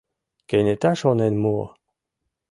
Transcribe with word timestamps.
Кенета 0.49 0.91
шонен 1.01 1.33
муо. 1.43 1.65